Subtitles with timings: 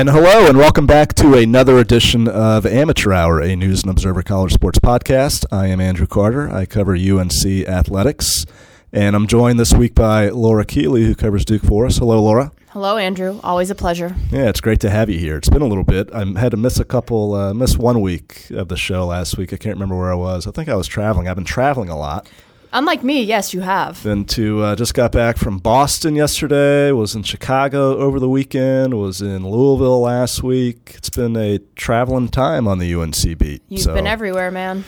[0.00, 4.22] And hello, and welcome back to another edition of Amateur Hour, a News and Observer
[4.22, 5.44] College Sports podcast.
[5.52, 6.50] I am Andrew Carter.
[6.50, 8.46] I cover UNC athletics,
[8.94, 11.98] and I'm joined this week by Laura Keeley, who covers Duke for us.
[11.98, 12.50] Hello, Laura.
[12.70, 13.40] Hello, Andrew.
[13.44, 14.16] Always a pleasure.
[14.30, 15.36] Yeah, it's great to have you here.
[15.36, 16.08] It's been a little bit.
[16.14, 19.52] I had to miss a couple, uh, miss one week of the show last week.
[19.52, 20.46] I can't remember where I was.
[20.46, 21.28] I think I was traveling.
[21.28, 22.26] I've been traveling a lot.
[22.72, 24.00] Unlike me, yes, you have.
[24.04, 26.92] Then to uh, just got back from Boston yesterday.
[26.92, 28.94] Was in Chicago over the weekend.
[28.94, 30.94] Was in Louisville last week.
[30.96, 33.62] It's been a traveling time on the UNC beat.
[33.68, 34.84] You've so been everywhere, man.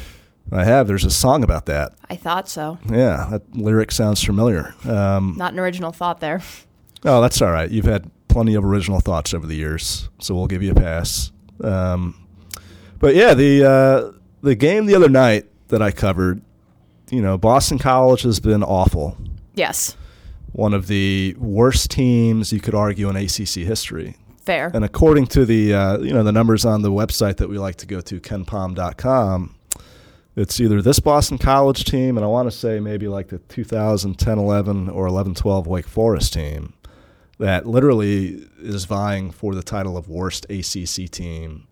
[0.53, 0.87] I have.
[0.87, 1.95] There's a song about that.
[2.09, 2.79] I thought so.
[2.89, 4.75] Yeah, that lyric sounds familiar.
[4.85, 6.41] Um, Not an original thought there.
[7.05, 7.71] oh, that's all right.
[7.71, 11.33] You've had plenty of original thoughts over the years, so we'll give you a pass.
[11.65, 12.27] Um,
[13.01, 16.43] but yeah, the uh, the game the other night that I covered,
[17.13, 19.17] you know, Boston College has been awful.
[19.55, 19.97] Yes,
[20.53, 24.17] One of the worst teams you could argue in ACC history.
[24.45, 24.71] fair.
[24.75, 27.77] And according to the uh, you know the numbers on the website that we like
[27.77, 29.55] to go to, kenpom.com,
[30.37, 34.93] it's either this Boston College team and I want to say maybe like the 2010-11
[34.93, 36.73] or 11-12 Wake Forest team
[37.39, 41.67] that literally is vying for the title of worst ACC team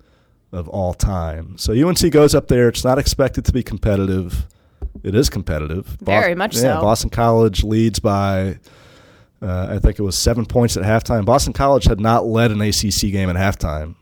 [0.52, 1.56] of all time.
[1.56, 2.68] So UNC goes up there.
[2.68, 4.46] It's not expected to be competitive.
[5.02, 5.86] It is competitive.
[6.00, 6.80] Very much yeah, so.
[6.80, 8.58] Boston College leads by
[9.42, 11.24] uh, I think it was seven points at halftime.
[11.24, 13.94] Boston College had not led an ACC game at halftime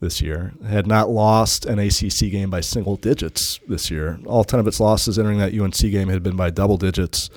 [0.00, 0.52] this year.
[0.66, 4.18] Had not lost an ACC game by single digits this year.
[4.26, 7.30] All ten of its losses entering that UNC game had been by double digits.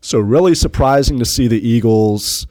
[0.00, 2.46] So really surprising to see the Eagles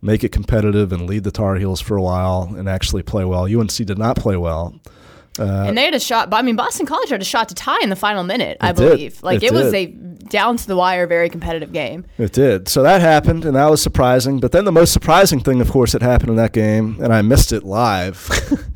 [0.00, 3.44] make it competitive and lead the Tar Heels for a while and actually play well.
[3.44, 4.74] UNC did not play well.
[5.38, 7.80] Uh, and they had a shot, I mean, Boston College had a shot to tie
[7.82, 8.90] in the final minute, I It did.
[8.90, 9.22] believe.
[9.22, 12.04] Like, It it, was a down to the wire, very competitive game.
[12.18, 12.68] It did.
[12.68, 14.40] So that happened, and that was surprising.
[14.40, 17.22] But then the most surprising thing, of course, that happened in that game, and I
[17.22, 18.28] missed it live.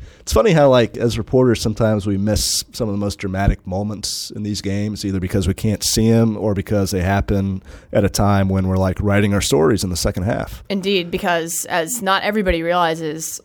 [0.19, 4.31] it's funny how, like, as reporters, sometimes we miss some of the most dramatic moments
[4.31, 7.61] in these games, either because we can't see them or because they happen
[7.93, 10.63] at a time when we're like writing our stories in the second half.
[10.69, 13.41] Indeed, because as not everybody realizes,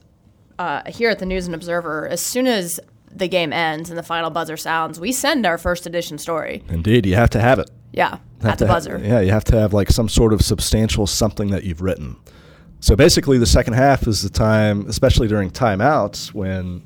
[0.59, 2.79] uh, here at the News and Observer, as soon as
[3.15, 6.63] the game ends and the final buzzer sounds, we send our first edition story.
[6.69, 7.71] Indeed, you have to have it.
[7.93, 8.99] Yeah, Have at the buzzer.
[9.03, 12.17] yeah, you have to have like some sort of substantial something that you've written.
[12.81, 16.83] So basically, the second half is the time, especially during timeouts, when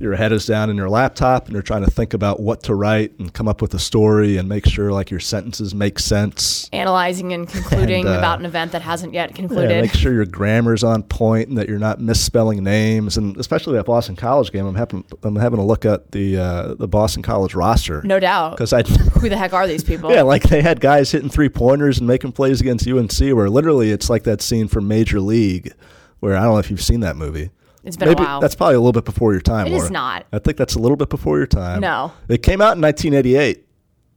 [0.00, 2.74] your head is down in your laptop and you're trying to think about what to
[2.74, 6.68] write and come up with a story and make sure like your sentences make sense.
[6.72, 9.70] Analyzing and concluding And, uh, about an event that hasn't yet concluded.
[9.70, 13.16] Yeah, make sure your grammar's on point and that you're not misspelling names.
[13.16, 16.74] And especially that Boston College game, I'm having I'm having to look at the uh,
[16.74, 18.52] the Boston College roster no doubt.
[18.52, 18.82] because I
[19.18, 20.12] Who the heck are these people?
[20.12, 23.90] Yeah, like they had guys hitting three pointers and making plays against UNC where literally
[23.90, 25.72] it's like that scene from Major League
[26.20, 27.50] where I don't know if you've seen that movie.
[27.84, 28.40] It's been Maybe a while.
[28.40, 29.66] that's probably a little bit before your time.
[29.66, 29.90] It is Laura.
[29.90, 30.26] not.
[30.32, 31.80] I think that's a little bit before your time.
[31.80, 32.12] No.
[32.28, 33.64] It came out in 1988.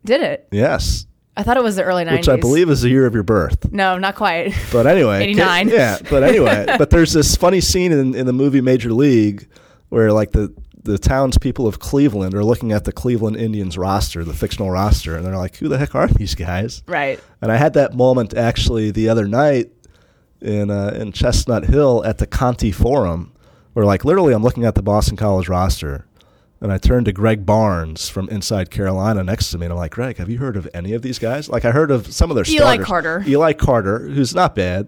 [0.04, 0.48] Did it?
[0.52, 1.06] Yes.
[1.38, 2.12] I thought it was the early 90s.
[2.18, 3.72] Which I believe is the year of your birth.
[3.72, 4.54] No, not quite.
[4.72, 5.70] But anyway, 89.
[5.70, 9.48] Yeah, but anyway, but there's this funny scene in, in the movie Major League
[9.90, 14.34] where like the the townspeople of Cleveland are looking at the Cleveland Indians roster, the
[14.34, 17.20] fictional roster, and they're like, "Who the heck are these guys?" right.
[17.42, 19.72] And I had that moment actually the other night
[20.42, 23.32] in uh, in Chestnut Hill at the Conte Forum,
[23.74, 26.06] where like literally I'm looking at the Boston College roster,
[26.60, 29.92] and I turned to Greg Barnes from Inside Carolina next to me, and I'm like,
[29.92, 31.50] Greg, have you heard of any of these guys?
[31.50, 32.86] Like I heard of some of their Eli starters.
[32.86, 33.24] Carter.
[33.28, 34.88] Eli Carter, who's not bad,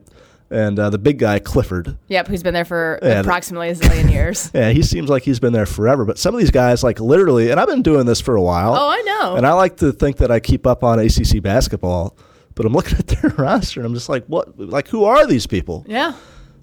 [0.51, 1.97] and uh, the big guy Clifford.
[2.09, 4.51] Yep, who's been there for Yeah, approximately a zillion years.
[4.53, 6.05] Yeah, he seems like he's been there forever.
[6.05, 8.75] But some of these guys, like literally, and I've been doing this for a while.
[8.75, 9.35] Oh, I know.
[9.35, 12.15] And I like to think that I keep up on ACC basketball,
[12.53, 14.59] but I'm looking at their roster and I'm just like, what?
[14.59, 15.85] Like, who are these people?
[15.87, 16.13] yeah.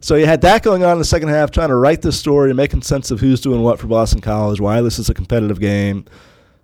[0.00, 2.50] So you had that going on in the second half, trying to write this story,
[2.50, 5.60] and making sense of who's doing what for Boston College, why this is a competitive
[5.60, 6.06] game.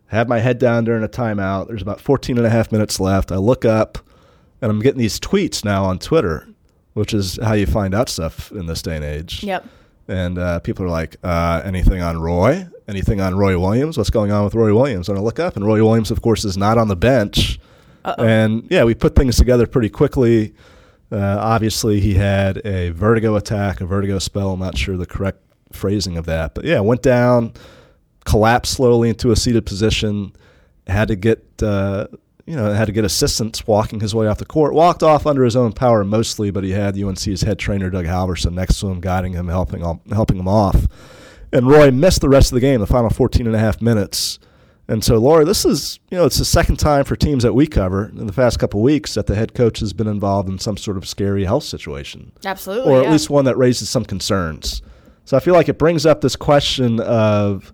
[0.07, 1.69] Have my head down during a timeout.
[1.69, 3.33] There's about 14 and a half minutes left.
[3.33, 3.99] I look up
[4.63, 6.49] and I'm getting these tweets now on Twitter,
[6.95, 9.43] which is how you find out stuff in this day and age.
[9.43, 9.67] Yep.
[10.09, 12.67] And uh, people are like, uh, anything on Roy?
[12.89, 13.99] Anything on Roy Williams?
[13.99, 15.09] What's going on with Roy Williams?
[15.09, 17.59] And I look up, and Roy Williams, of course, is not on the bench.
[18.05, 18.25] Uh-oh.
[18.25, 20.55] And yeah, we put things together pretty quickly.
[21.11, 24.53] Uh, obviously, he had a vertigo attack, a vertigo spell.
[24.53, 25.41] I'm not sure the correct
[25.73, 26.55] phrasing of that.
[26.55, 27.53] But yeah, went down,
[28.25, 30.33] collapsed slowly into a seated position,
[30.87, 31.63] had to get.
[31.63, 32.09] Uh,
[32.47, 34.73] you know, had to get assistance walking his way off the court.
[34.73, 38.53] Walked off under his own power mostly, but he had UNC's head trainer Doug Halverson
[38.53, 40.87] next to him, guiding him, helping him, helping him off.
[41.53, 44.39] And Roy missed the rest of the game, the final 14 and a half minutes.
[44.89, 47.67] And so, Laura, this is, you know, it's the second time for teams that we
[47.67, 50.59] cover in the past couple of weeks that the head coach has been involved in
[50.61, 52.93] some sort of scary health situation, Absolutely.
[52.93, 53.11] or at yeah.
[53.11, 54.83] least one that raises some concerns.
[55.25, 57.73] So I feel like it brings up this question of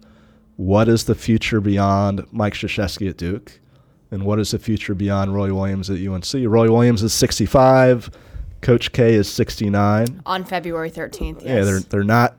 [0.57, 3.61] what is the future beyond Mike Krzyzewski at Duke,
[4.11, 6.33] and what is the future beyond Roy Williams at UNC?
[6.47, 8.11] Roy Williams is 65.
[8.63, 10.23] Coach K is 69.
[10.25, 11.43] On February 13th.
[11.43, 11.45] Yes.
[11.45, 12.39] Yeah, they're they're not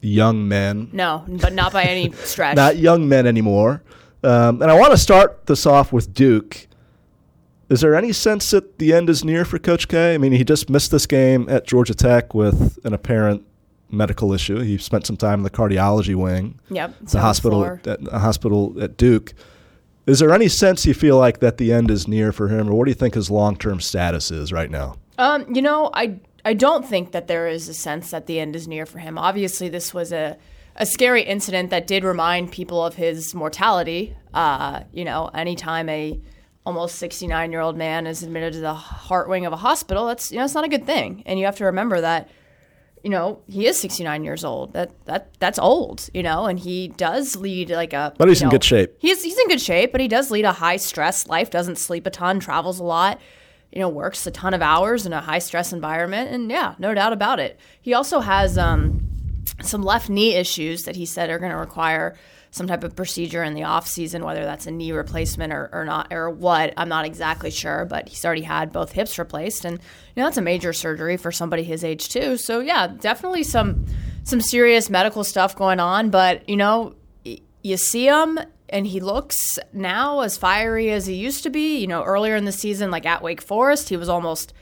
[0.00, 0.88] young men.
[0.92, 2.56] No, but not by any stretch.
[2.56, 3.82] not young men anymore.
[4.24, 6.66] Um, and I want to start this off with Duke.
[7.68, 10.14] Is there any sense that the end is near for Coach K?
[10.14, 13.46] I mean, he just missed this game at Georgia Tech with an apparent
[13.90, 14.60] medical issue.
[14.60, 16.58] He spent some time in the cardiology wing.
[16.70, 16.94] Yep.
[17.02, 19.34] The hospital at a hospital at Duke.
[20.06, 22.74] Is there any sense you feel like that the end is near for him, or
[22.74, 24.96] what do you think his long term status is right now?
[25.16, 28.54] Um, you know, I I don't think that there is a sense that the end
[28.54, 29.16] is near for him.
[29.16, 30.36] Obviously, this was a
[30.76, 34.16] a scary incident that did remind people of his mortality.
[34.32, 36.20] Uh, you know, anytime a
[36.66, 40.32] almost 69 year old man is admitted to the heart wing of a hospital, that's
[40.32, 41.22] you know, it's not a good thing.
[41.26, 42.28] And you have to remember that
[43.04, 44.72] you know, he is 69 years old.
[44.72, 48.14] That that that's old, you know, and he does lead like a.
[48.16, 48.96] But he's in know, good shape.
[48.98, 51.50] He's he's in good shape, but he does lead a high stress life.
[51.50, 53.20] Doesn't sleep a ton, travels a lot,
[53.70, 56.94] you know, works a ton of hours in a high stress environment, and yeah, no
[56.94, 57.60] doubt about it.
[57.82, 59.03] He also has um,
[59.62, 62.16] some left knee issues that he said are going to require
[62.50, 65.84] some type of procedure in the off season, whether that's a knee replacement or, or
[65.84, 66.72] not or what.
[66.76, 70.36] I'm not exactly sure, but he's already had both hips replaced, and you know that's
[70.36, 72.36] a major surgery for somebody his age too.
[72.36, 73.86] So yeah, definitely some
[74.22, 76.10] some serious medical stuff going on.
[76.10, 81.42] But you know, you see him and he looks now as fiery as he used
[81.42, 81.78] to be.
[81.78, 84.54] You know, earlier in the season, like at Wake Forest, he was almost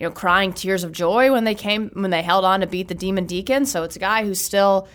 [0.00, 2.88] you know crying tears of joy when they came when they held on to beat
[2.88, 3.66] the Demon Deacon.
[3.66, 4.88] So it's a guy who's still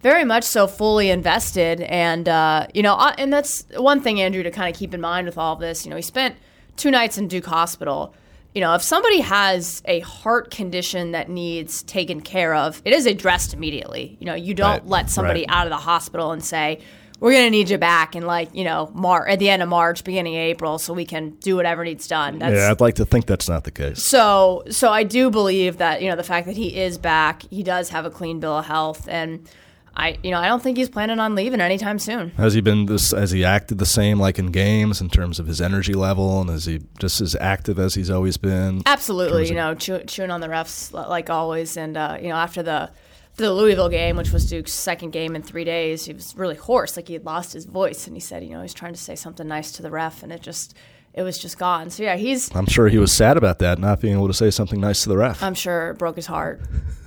[0.00, 4.50] very much so fully invested and uh, you know and that's one thing andrew to
[4.50, 6.36] kind of keep in mind with all of this you know he spent
[6.76, 8.14] two nights in duke hospital
[8.54, 13.06] you know if somebody has a heart condition that needs taken care of it is
[13.06, 14.86] addressed immediately you know you don't right.
[14.86, 15.56] let somebody right.
[15.56, 16.78] out of the hospital and say
[17.20, 19.68] we're going to need you back in like you know Mar- at the end of
[19.68, 22.94] march beginning of april so we can do whatever needs done that's, yeah i'd like
[22.96, 26.24] to think that's not the case so so i do believe that you know the
[26.24, 29.48] fact that he is back he does have a clean bill of health and
[29.96, 32.30] I you know I don't think he's planning on leaving anytime soon.
[32.32, 33.12] Has he been this?
[33.12, 36.50] Has he acted the same like in games in terms of his energy level, and
[36.50, 38.82] is he just as active as he's always been?
[38.84, 42.62] Absolutely, you know, chew, chewing on the refs like always, and uh, you know after
[42.62, 42.90] the
[43.36, 46.96] the Louisville game, which was Duke's second game in three days, he was really hoarse,
[46.96, 49.14] like he had lost his voice, and he said, you know, he's trying to say
[49.14, 50.74] something nice to the ref, and it just
[51.12, 51.90] it was just gone.
[51.90, 52.54] So yeah, he's.
[52.54, 55.08] I'm sure he was sad about that, not being able to say something nice to
[55.08, 55.42] the ref.
[55.42, 56.60] I'm sure it broke his heart.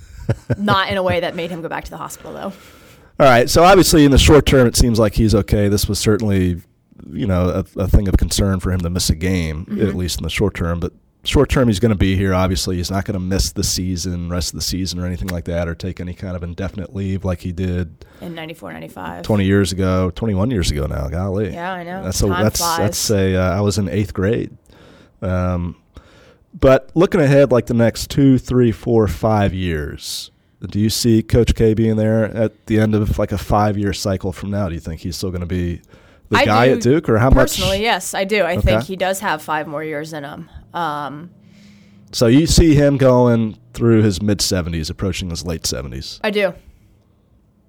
[0.58, 2.52] not in a way that made him go back to the hospital, though.
[3.20, 3.48] All right.
[3.50, 5.68] So obviously, in the short term, it seems like he's okay.
[5.68, 6.60] This was certainly,
[7.10, 9.86] you know, a, a thing of concern for him to miss a game, mm-hmm.
[9.86, 10.80] at least in the short term.
[10.80, 10.92] But
[11.24, 12.34] short term, he's going to be here.
[12.34, 15.44] Obviously, he's not going to miss the season, rest of the season, or anything like
[15.44, 19.22] that, or take any kind of indefinite leave like he did in 94, 95.
[19.22, 21.08] 20 years ago, 21 years ago now.
[21.08, 21.52] Golly.
[21.52, 22.02] Yeah, I know.
[22.02, 22.78] That's a, that's flies.
[22.78, 23.36] that's a.
[23.36, 24.56] Uh, I was in eighth grade.
[25.22, 25.76] Um,
[26.58, 30.30] but looking ahead, like the next two, three, four, five years
[30.68, 33.92] do you see Coach K being there at the end of like a five year
[33.92, 34.68] cycle from now?
[34.68, 35.80] Do you think he's still going to be
[36.28, 37.50] the I guy at Duke, or how personally, much?
[37.50, 38.42] Personally, yes, I do.
[38.42, 38.60] I okay.
[38.60, 40.50] think he does have five more years in him.
[40.74, 41.30] Um,
[42.12, 46.20] so you see him going through his mid seventies, approaching his late seventies.
[46.22, 46.54] I do.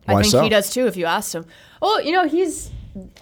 [0.05, 0.41] Why I think so?
[0.41, 0.87] he does too.
[0.87, 1.45] If you asked him,
[1.81, 2.71] well, you know, he's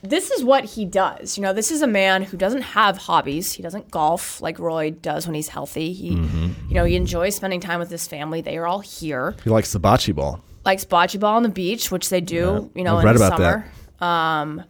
[0.01, 1.37] this is what he does.
[1.37, 3.51] You know, this is a man who doesn't have hobbies.
[3.53, 5.93] He doesn't golf like Roy does when he's healthy.
[5.93, 6.67] He, mm-hmm.
[6.67, 8.41] you know, he enjoys spending time with his family.
[8.41, 9.35] They are all here.
[9.43, 10.43] He likes the bocce ball.
[10.65, 12.71] Likes bocce ball on the beach, which they do.
[12.73, 13.71] Yeah, you know, I've in the summer.
[13.99, 14.05] That.
[14.05, 14.63] Um,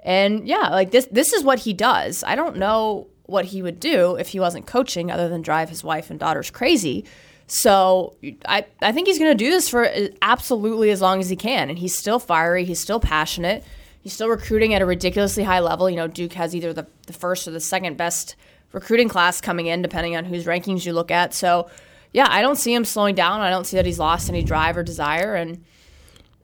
[0.00, 1.06] and yeah, like this.
[1.06, 2.24] This is what he does.
[2.24, 5.82] I don't know what he would do if he wasn't coaching, other than drive his
[5.82, 7.04] wife and daughters crazy.
[7.48, 8.14] So
[8.46, 11.36] I, I think he's going to do this for uh, absolutely as long as he
[11.36, 11.68] can.
[11.68, 12.64] And he's still fiery.
[12.64, 13.64] He's still passionate.
[14.00, 15.90] He's still recruiting at a ridiculously high level.
[15.90, 18.36] You know, Duke has either the, the first or the second best
[18.72, 21.34] recruiting class coming in, depending on whose rankings you look at.
[21.34, 21.68] So,
[22.12, 23.40] yeah, I don't see him slowing down.
[23.40, 25.64] I don't see that he's lost any drive or desire, and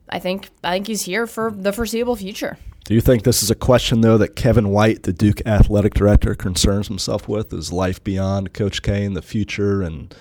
[0.09, 2.57] I think I think he's here for the foreseeable future.
[2.89, 6.33] Do you think this is a question though that Kevin White, the Duke athletic director,
[6.33, 7.53] concerns himself with?
[7.53, 10.11] Is life beyond Coach K in the future and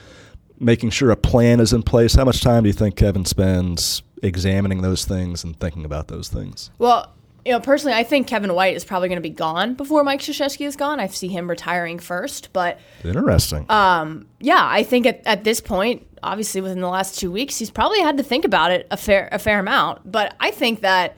[0.60, 2.14] making sure a plan is in place?
[2.14, 6.28] How much time do you think Kevin spends examining those things and thinking about those
[6.28, 6.70] things?
[6.76, 7.10] Well,
[7.46, 10.20] you know, personally, I think Kevin White is probably going to be gone before Mike
[10.20, 11.00] Krzyzewski is gone.
[11.00, 13.64] I see him retiring first, but interesting.
[13.70, 17.70] Um, yeah, I think at, at this point, obviously within the last two weeks, he's
[17.70, 20.12] probably had to think about it a fair a fair amount.
[20.12, 21.16] But I think that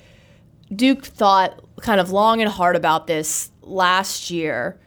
[0.74, 4.78] Duke thought kind of long and hard about this last year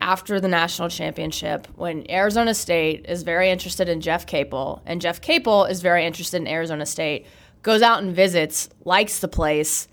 [0.00, 5.20] after the national championship when Arizona State is very interested in Jeff Capel and Jeff
[5.20, 7.26] Capel is very interested in Arizona State
[7.62, 9.88] goes out and visits, likes the place,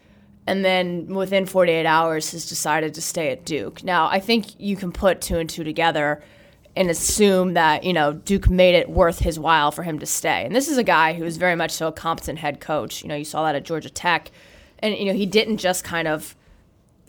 [0.47, 3.83] and then within 48 hours has decided to stay at Duke.
[3.83, 6.23] Now, I think you can put two and two together
[6.75, 10.45] and assume that, you know, Duke made it worth his while for him to stay.
[10.45, 13.03] And this is a guy who is very much so a competent head coach.
[13.03, 14.31] You know, you saw that at Georgia Tech.
[14.79, 16.35] And, you know, he didn't just kind of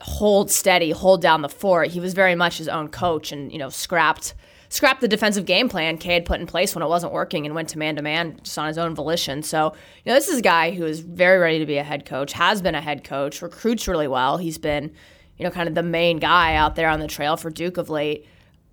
[0.01, 1.89] hold steady, hold down the fort.
[1.89, 4.35] He was very much his own coach and, you know, scrapped
[4.71, 7.55] scrapped the defensive game plan K had put in place when it wasn't working and
[7.55, 9.43] went to man to man just on his own volition.
[9.43, 9.75] So,
[10.05, 12.33] you know, this is a guy who is very ready to be a head coach,
[12.33, 14.39] has been a head coach, recruits really well.
[14.39, 14.93] He's been,
[15.37, 17.91] you know, kind of the main guy out there on the trail for Duke of
[17.91, 18.27] late.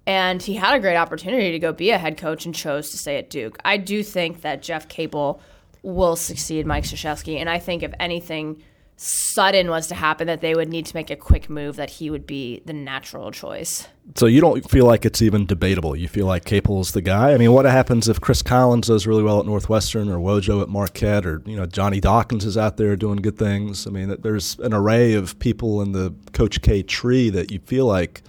[0.06, 2.98] And he had a great opportunity to go be a head coach and chose to
[2.98, 3.58] stay at Duke.
[3.66, 5.42] I do think that Jeff Capel
[5.82, 7.38] will succeed Mike Krzyzewski.
[7.40, 8.62] And I think if anything
[8.98, 12.10] sudden was to happen that they would need to make a quick move, that he
[12.10, 13.88] would be the natural choice.
[14.16, 15.96] So you don't feel like it's even debatable.
[15.96, 17.34] You feel like Capel is the guy.
[17.34, 20.70] I mean, what happens if Chris Collins does really well at Northwestern, or Wojo at
[20.70, 23.86] Marquette, or you know Johnny Dawkins is out there doing good things?
[23.86, 27.86] I mean, there's an array of people in the Coach K tree that you feel
[27.86, 28.24] like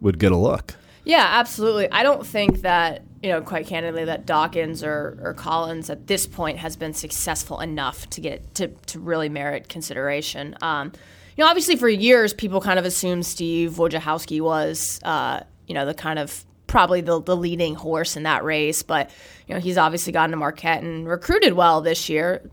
[0.00, 0.74] would get a look.
[1.04, 1.90] Yeah, absolutely.
[1.92, 6.28] I don't think that, you know, quite candidly, that Dawkins or, or Collins at this
[6.28, 10.54] point has been successful enough to get to, to really merit consideration.
[10.62, 10.92] Um,
[11.36, 15.84] you know, obviously for years, people kind of assumed Steve Wojciechowski was, uh, you know,
[15.84, 18.84] the kind of probably the, the leading horse in that race.
[18.84, 19.10] But,
[19.48, 22.48] you know, he's obviously gotten to Marquette and recruited well this year.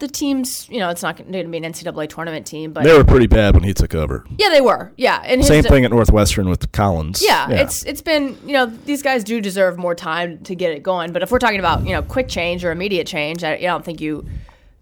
[0.00, 2.96] The teams, you know, it's not going to be an NCAA tournament team, but they
[2.96, 4.24] were pretty bad when he took over.
[4.38, 4.92] Yeah, they were.
[4.96, 7.22] Yeah, and same thing at Northwestern with Collins.
[7.22, 10.72] Yeah, yeah, it's it's been you know these guys do deserve more time to get
[10.72, 11.12] it going.
[11.12, 13.84] But if we're talking about you know quick change or immediate change, I, I don't
[13.84, 14.26] think you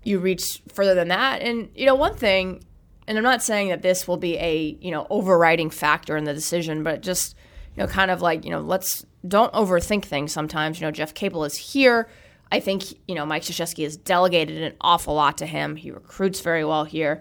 [0.05, 1.43] you reach further than that.
[1.43, 2.63] And you know one thing,
[3.07, 6.35] and I'm not saying that this will be a you know overriding factor in the
[6.35, 7.35] decision, but just
[7.77, 10.33] you know kind of like you know let's don't overthink things.
[10.33, 12.09] Sometimes you know Jeff Capel is here
[12.51, 15.77] I think you know Mike Krzyzewski has delegated an awful lot to him.
[15.77, 17.21] He recruits very well here.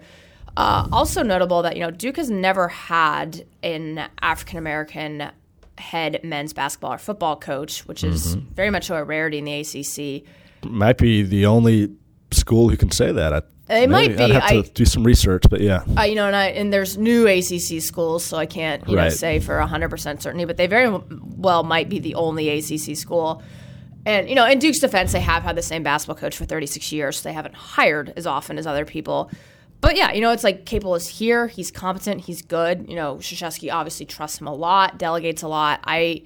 [0.56, 5.30] Uh, also notable that you know Duke has never had an African American
[5.76, 8.54] head men's basketball or football coach, which is mm-hmm.
[8.54, 10.24] very much a rarity in the ACC.
[10.68, 11.94] Might be the only
[12.32, 13.32] school who can say that.
[13.32, 13.42] I,
[13.76, 14.22] it might be.
[14.22, 15.84] I'd have to I, do some research, but yeah.
[15.96, 19.04] Uh, you know, and, I, and there's new ACC schools, so I can't you right.
[19.04, 20.88] know say for 100% certainty, but they very
[21.36, 23.42] well might be the only ACC school
[24.08, 26.90] and you know, in Duke's defense, they have had the same basketball coach for 36
[26.92, 29.30] years, so they haven't hired as often as other people.
[29.82, 31.46] But yeah, you know, it's like Capel is here.
[31.46, 32.22] He's competent.
[32.22, 32.88] He's good.
[32.88, 35.80] You know, Krzyzewski obviously trusts him a lot, delegates a lot.
[35.84, 36.22] I,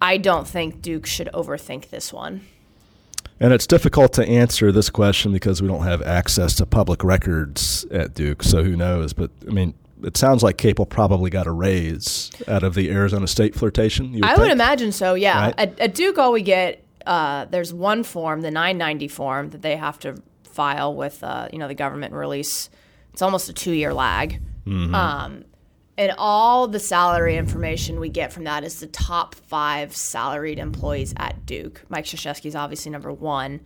[0.00, 2.42] I don't think Duke should overthink this one.
[3.40, 7.84] And it's difficult to answer this question because we don't have access to public records
[7.90, 8.44] at Duke.
[8.44, 9.12] So who knows?
[9.12, 9.74] But I mean,
[10.04, 14.12] it sounds like Capel probably got a raise out of the Arizona State flirtation.
[14.12, 14.38] Would I think?
[14.38, 15.14] would imagine so.
[15.14, 15.54] Yeah, right?
[15.58, 19.76] at, at Duke, all we get uh, there's one form, the 990 form, that they
[19.76, 22.70] have to file with uh, you know the government release.
[23.12, 24.40] It's almost a two year lag.
[24.66, 24.94] Mm-hmm.
[24.94, 25.44] Um,
[25.96, 31.14] and all the salary information we get from that is the top five salaried employees
[31.16, 31.82] at Duke.
[31.88, 33.60] Mike Krzyzewski is obviously number one.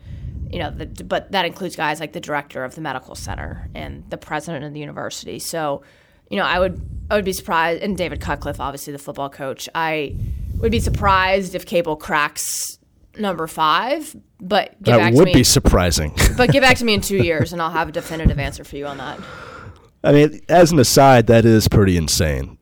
[0.50, 4.04] You know, the, but that includes guys like the director of the medical center and
[4.10, 5.38] the president of the university.
[5.38, 5.82] So,
[6.30, 6.80] you know, I would
[7.10, 9.68] I would be surprised, and David Cutcliffe, obviously the football coach.
[9.74, 10.16] I
[10.56, 12.77] would be surprised if Capel cracks
[13.18, 16.14] number five, but that would be surprising.
[16.36, 18.76] but get back to me in two years, and I'll have a definitive answer for
[18.76, 19.20] you on that.
[20.04, 22.58] I mean, as an aside, that is pretty insane.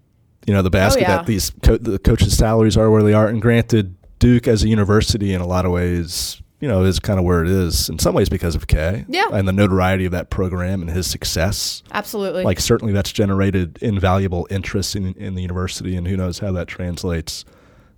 [0.46, 1.16] You know, the oh, basket oh, yeah.
[1.16, 4.68] that these co- the coaches' salaries are where they are, and granted, Duke as a
[4.68, 7.88] university in a lot of ways, you know, is kind of where it is.
[7.88, 11.06] In some ways, because of K, yeah, and the notoriety of that program and his
[11.06, 11.82] success.
[11.92, 16.52] Absolutely, like certainly that's generated invaluable interest in in the university, and who knows how
[16.52, 17.44] that translates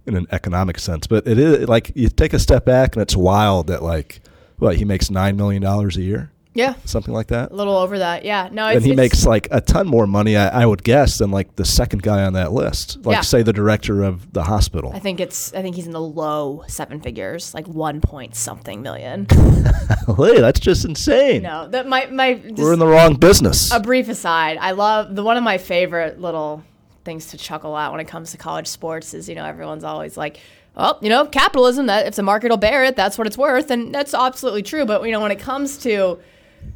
[0.09, 1.07] in an economic sense.
[1.07, 4.21] But it is like you take a step back and it's wild that like
[4.59, 6.33] what he makes nine million dollars a year.
[6.55, 7.53] Yeah, something like that.
[7.53, 8.25] A little over that.
[8.25, 8.67] Yeah, no.
[8.67, 11.65] and he makes like a ton more money, I, I, would guess, than like the
[11.65, 13.05] second guy on that list.
[13.07, 13.21] Like yeah.
[13.21, 14.91] say the director of the hospital.
[14.93, 15.55] I think it's.
[15.55, 19.29] I think he's in the low seven figures, like one point something million.
[20.17, 21.43] hey, that's just insane.
[21.43, 22.43] No, that my my.
[22.57, 23.71] We're in the wrong business.
[23.71, 24.57] A brief aside.
[24.57, 26.65] I love the one of my favorite little
[27.09, 30.19] things to chuckle at when it comes to college sports is, you know, everyone's always
[30.19, 30.41] like,
[30.77, 33.71] well, you know, capitalism, that if the market will bear it, that's what it's worth.
[33.71, 34.85] And that's absolutely true.
[34.85, 36.19] But, you know, when it comes to,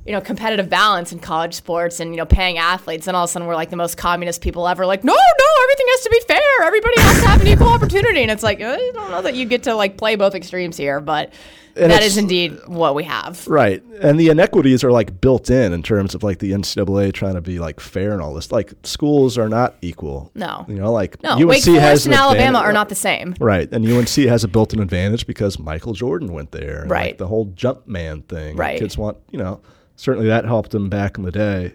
[0.06, 3.30] you know, competitive balance in college sports and, you know, paying athletes, and all of
[3.30, 6.10] a sudden we're like the most communist people ever, like, no, no, everything has to
[6.10, 6.62] be fair.
[6.62, 8.22] Everybody has to have an equal opportunity.
[8.22, 11.00] And it's like, I don't know that you get to like play both extremes here,
[11.00, 11.32] but
[11.76, 13.46] and that is indeed what we have.
[13.46, 13.82] Right.
[14.02, 17.40] And the inequities are like built in in terms of like the NCAA trying to
[17.40, 18.52] be like fair and all this.
[18.52, 20.30] Like schools are not equal.
[20.34, 20.66] No.
[20.68, 21.32] You know, like no.
[21.32, 23.34] UNC Wake Forest has and Alabama are uh, not the same.
[23.40, 23.72] Right.
[23.72, 26.84] And UNC has a built in advantage because Michael Jordan went there.
[26.88, 27.12] right.
[27.12, 28.56] Like the whole jump man thing.
[28.56, 28.78] Right.
[28.78, 29.60] Kids want, you know,
[30.02, 31.74] certainly that helped him back in the day.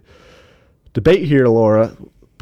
[0.94, 1.96] Debate here, Laura.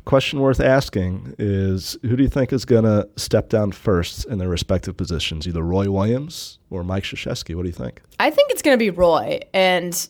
[0.05, 4.37] Question worth asking is who do you think is going to step down first in
[4.37, 7.55] their respective positions, either Roy Williams or Mike Krzyzewski?
[7.55, 8.01] What do you think?
[8.19, 10.07] I think it's going to be Roy, and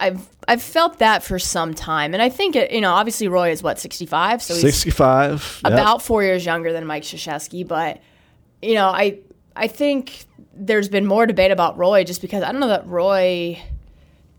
[0.00, 2.70] I've I've felt that for some time, and I think it.
[2.70, 5.60] You know, obviously Roy is what sixty five, so he's Sixty-five.
[5.64, 5.72] yep.
[5.72, 7.66] about four years younger than Mike Krzyzewski.
[7.66, 8.00] But
[8.62, 9.18] you know, I
[9.54, 10.24] I think
[10.54, 13.62] there's been more debate about Roy just because I don't know that Roy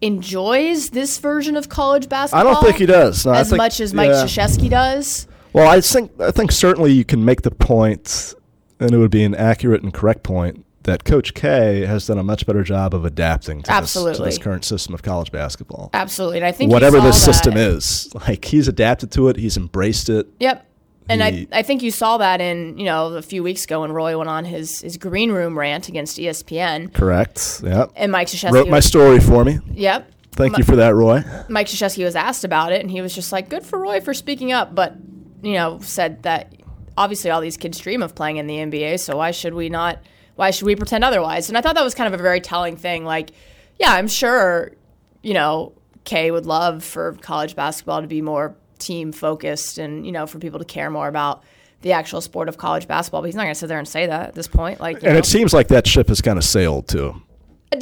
[0.06, 2.48] enjoys this version of college basketball.
[2.48, 3.26] I don't think he does.
[3.26, 4.24] No, as think- much as Mike yeah.
[4.24, 5.28] Krzyzewski does.
[5.54, 8.34] Well, I think I think certainly you can make the point,
[8.80, 12.24] and it would be an accurate and correct point that Coach K has done a
[12.24, 15.90] much better job of adapting to, this, to this current system of college basketball.
[15.94, 20.10] Absolutely, and I think Whatever this system is, like he's adapted to it, he's embraced
[20.10, 20.28] it.
[20.40, 20.66] Yep.
[21.08, 23.82] And He- I, I think you saw that in, you know, a few weeks ago
[23.82, 26.94] when Roy went on his, his green room rant against ESPN.
[26.94, 27.62] Correct.
[27.64, 27.92] Yep.
[27.96, 29.60] And Mike Krzyzewski Wrote my was, story for me.
[29.74, 30.10] yep.
[30.32, 31.24] Thank Mi- you for that, Roy.
[31.48, 34.14] Mike Krzyzewski was asked about it, and he was just like, "Good for Roy for
[34.14, 34.96] speaking up," but
[35.42, 36.52] you know, said that
[36.98, 40.00] obviously all these kids dream of playing in the NBA, so why should we not?
[40.36, 41.48] Why should we pretend otherwise?
[41.48, 43.06] And I thought that was kind of a very telling thing.
[43.06, 43.30] Like,
[43.80, 44.72] yeah, I'm sure,
[45.24, 45.72] you know,
[46.04, 50.40] K would love for college basketball to be more team focused, and you know, for
[50.40, 51.44] people to care more about
[51.82, 53.22] the actual sport of college basketball.
[53.22, 54.80] But he's not going to sit there and say that at this point.
[54.80, 57.22] Like, And know, it seems like that ship has kind of sailed too.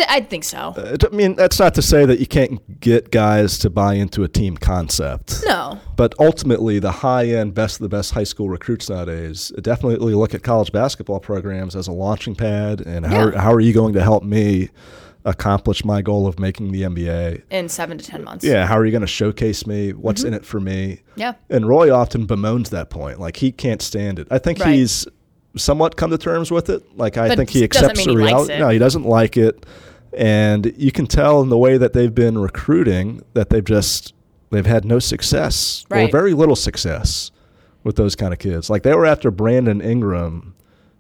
[0.09, 0.57] I think so.
[0.75, 4.23] Uh, I mean, that's not to say that you can't get guys to buy into
[4.23, 5.43] a team concept.
[5.45, 10.15] No, But ultimately, the high end, best of the best high school recruits nowadays definitely
[10.15, 12.81] look at college basketball programs as a launching pad.
[12.81, 13.39] And how, Yeah.
[13.41, 14.69] how are you going to help me
[15.25, 17.43] accomplish my goal of making the NBA?
[17.49, 18.43] in seven to ten months.
[18.43, 19.91] Yeah, how are you going to showcase me?
[19.93, 20.27] What's Mm-hmm.
[20.29, 21.01] in it for me?
[21.15, 21.33] Yeah.
[21.49, 23.19] And Roy often bemoans that point.
[23.19, 24.27] Like, he can't stand it.
[24.31, 24.75] I think Right.
[24.75, 25.07] he's
[25.55, 26.97] somewhat come to terms with it.
[26.97, 28.57] Like, I But think he accepts the reality.
[28.57, 29.65] No, he doesn't like it.
[30.15, 34.13] And you can tell in the way that they've been recruiting that they've just
[34.51, 37.31] they've had no success or very little success
[37.83, 38.69] with those kind of kids.
[38.69, 40.53] Like they were after Brandon Ingram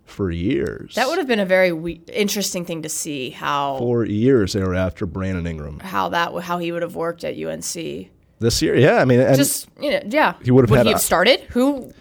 [0.05, 0.95] for years.
[0.95, 4.61] That would have been a very we- interesting thing to see how for years they
[4.61, 5.79] were after Brandon Ingram.
[5.79, 8.09] how that how he would have worked at UNC.
[8.39, 10.85] This year, yeah, I mean, and Just you know, yeah, He would have would had
[10.85, 11.39] he a- have started?
[11.51, 11.91] Who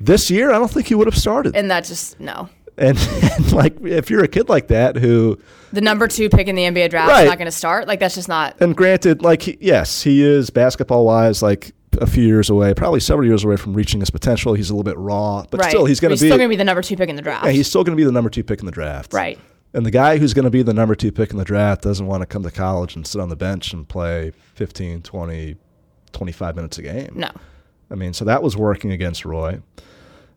[0.00, 1.54] this year, I don't think he would have started.
[1.54, 2.48] and that just no.
[2.78, 2.96] And,
[3.36, 5.38] and like, if you're a kid like that who,
[5.74, 7.24] The number two pick in the NBA draft Right.
[7.24, 7.86] is not going to start.
[7.86, 8.56] Like that's just not.
[8.60, 13.00] and granted, like, he, yes, he is basketball wise, like a few years away, probably
[13.00, 14.54] several years away from reaching his potential.
[14.54, 15.70] He's a little bit raw, but right.
[15.70, 16.26] still, he's going to be.
[16.28, 17.44] still going to be the number two pick in the draft.
[17.44, 19.12] yeah, he's still going to be the number two pick in the draft.
[19.12, 19.38] right.
[19.74, 22.06] And the guy who's going to be the number two pick in the draft doesn't
[22.06, 25.56] want to come to college and sit on the bench and play 15, 20,
[26.12, 27.12] 25 minutes a game.
[27.14, 27.30] No.
[27.90, 29.60] I mean, so that was working against Roy.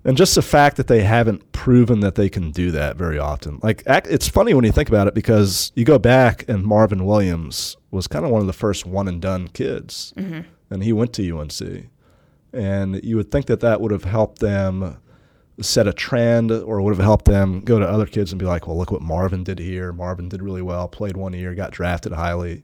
[0.06, 3.60] And just the fact that they haven't proven that they can do that very often.
[3.64, 7.76] Like, it's funny when you think about it because you go back and Marvin Williams
[7.90, 10.14] was kind of one of the first one and done kids.
[10.16, 10.42] Mm-hmm.
[10.70, 11.90] And he went to UNC.
[12.54, 14.98] And you would think that that would have helped them
[15.62, 18.68] set a trend or would have helped them go to other kids and be like,
[18.68, 19.92] well, look what Marvin did here.
[19.94, 22.64] Marvin did really well, played one year, got drafted highly.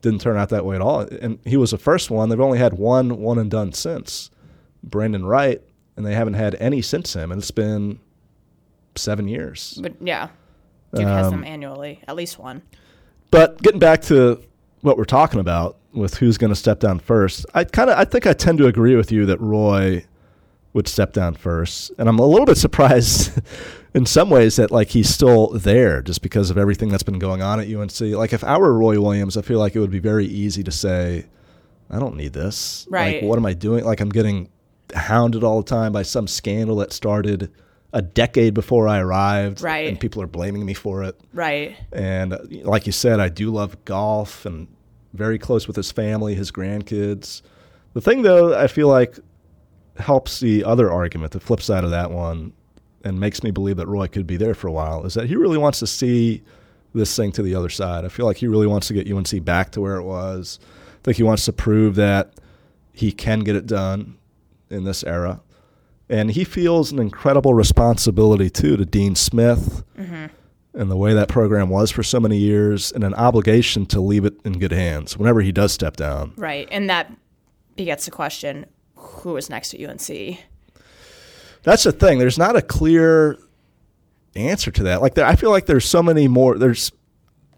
[0.00, 1.00] Didn't turn out that way at all.
[1.00, 2.28] And he was the first one.
[2.28, 4.30] They've only had one one and done since,
[4.82, 5.62] Brandon Wright,
[5.96, 7.30] and they haven't had any since him.
[7.30, 8.00] And it's been
[8.96, 9.78] seven years.
[9.80, 10.30] But yeah,
[10.92, 12.62] Duke has Um, them annually, at least one.
[13.30, 14.42] But getting back to
[14.82, 18.04] what we're talking about with who's going to step down first, I kind of I
[18.04, 20.04] think I tend to agree with you that Roy
[20.74, 23.40] would step down first, and I'm a little bit surprised
[23.94, 27.42] in some ways that like he's still there just because of everything that's been going
[27.42, 28.00] on at UNC.
[28.00, 30.70] Like if I were Roy Williams, I feel like it would be very easy to
[30.70, 31.26] say,
[31.90, 32.86] I don't need this.
[32.90, 33.16] Right.
[33.16, 33.84] Like what am I doing?
[33.84, 34.48] Like I'm getting
[34.94, 37.50] hounded all the time by some scandal that started
[37.92, 39.88] a decade before I arrived, Right.
[39.88, 41.20] And people are blaming me for it.
[41.32, 41.76] Right.
[41.92, 44.66] And uh, like you said, I do love golf and
[45.12, 47.42] very close with his family, his grandkids.
[47.92, 49.18] The thing, though, I feel like
[49.98, 52.54] helps the other argument, the flip side of that one,
[53.04, 55.36] and makes me believe that Roy could be there for a while, is that he
[55.36, 56.42] really wants to see
[56.94, 58.04] this thing to the other side.
[58.04, 60.58] I feel like he really wants to get UNC back to where it was.
[60.62, 62.32] I think he wants to prove that
[62.92, 64.16] he can get it done
[64.70, 65.40] in this era.
[66.12, 70.26] And he feels an incredible responsibility, too, to Dean Smith mm-hmm.
[70.78, 74.26] and the way that program was for so many years, and an obligation to leave
[74.26, 76.34] it in good hands whenever he does step down.
[76.36, 76.68] Right.
[76.70, 77.10] And that
[77.76, 80.38] begets the question: Who is next at UNC?
[81.62, 82.18] That's the thing.
[82.18, 83.38] There's not a clear
[84.36, 85.00] answer to that.
[85.00, 86.58] Like, there, I feel like there's so many more.
[86.58, 86.92] There's,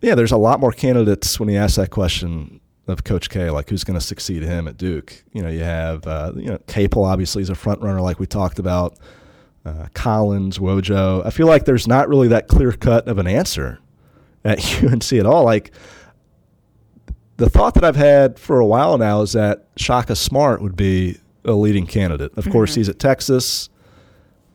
[0.01, 3.70] yeah, there's a lot more candidates when you ask that question of Coach K, like
[3.70, 5.25] who's going to succeed him at Duke.
[5.33, 8.27] You know, you have, uh, you know, Capel obviously is a front runner, like we
[8.27, 8.99] talked about.
[9.66, 11.25] Uh, Collins, Wojo.
[11.25, 13.79] I feel like there's not really that clear cut of an answer
[14.44, 15.42] at UNC at all.
[15.44, 15.70] Like,
[17.38, 21.18] the thought that I've had for a while now is that Shaka Smart would be
[21.47, 22.33] a leading candidate.
[22.37, 22.81] Of course, Mm-hmm.
[22.81, 23.70] he's at Texas.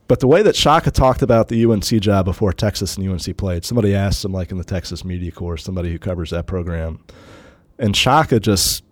[0.07, 3.65] But the way that Shaka talked about the UNC job before Texas and UNC played,
[3.65, 6.99] somebody asked him, like in the Texas media course, somebody who covers that program,
[7.79, 8.83] and Shaka just,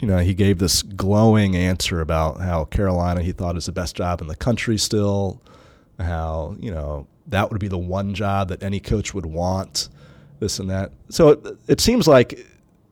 [0.00, 3.96] you know, he gave this glowing answer about how Carolina he thought is the best
[3.96, 5.40] job in the country still,
[5.98, 9.88] how you know that would be the one job that any coach would want,
[10.40, 10.92] this and that.
[11.08, 12.46] So it, it seems like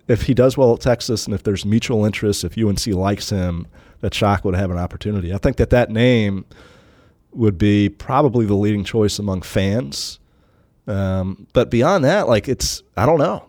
[0.07, 3.67] if he does well at Texas and if there's mutual interest, if UNC likes him,
[4.01, 5.35] that Shaka would have an opportunity.
[5.35, 6.45] I think that that name
[7.33, 10.19] would be probably the leading choice among fans.
[10.87, 13.48] Um, but beyond that, like it's I don't know.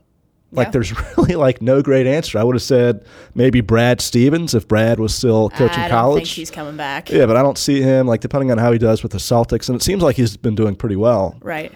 [0.51, 0.71] Like Yeah.
[0.71, 2.39] there's really like no great answer.
[2.39, 5.77] I would have said maybe Brad Stevens if Brad was still coaching college.
[5.77, 6.23] I don't college.
[6.23, 7.09] think he's coming back.
[7.11, 9.69] yeah, but I don't see him like depending on how he does with the Celtics,
[9.69, 11.37] and it seems like he's been doing pretty well.
[11.41, 11.71] Right.